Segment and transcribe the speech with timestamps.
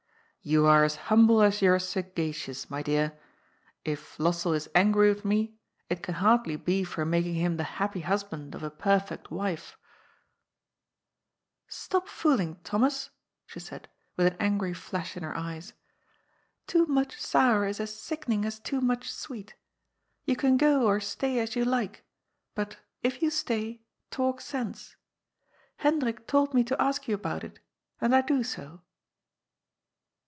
[0.41, 3.15] ^' You are as humble as you are sagacious, my dear.
[3.85, 7.99] If Lossell is angry with me, it can hardly be for making him the happy
[7.99, 9.77] husband of a perfect wife."
[10.23, 11.87] AIGBB DOUX.
[11.89, 13.09] 235 '^ Stop fooling, Thomas/'
[13.45, 13.87] she said,
[14.17, 15.73] with an angry flash in her eyes.
[15.73, 15.73] ^'
[16.65, 19.53] Too much sour is as sickening as too much sweet.
[20.25, 22.03] You can go, or stay, as you like.
[22.55, 24.95] But, if you stay, talk sense.
[25.77, 27.59] Hendrik told me to ask you about it
[27.99, 28.81] And I do so.'